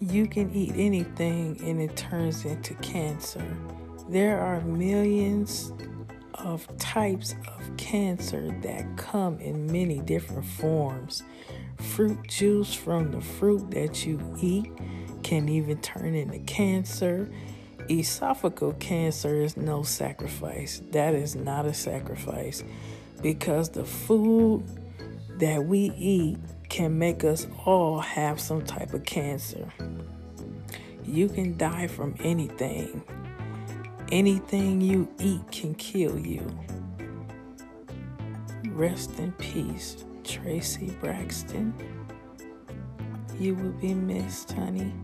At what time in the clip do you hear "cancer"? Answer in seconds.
2.76-3.44, 7.76-8.50, 16.40-17.28, 18.80-19.42, 29.04-29.68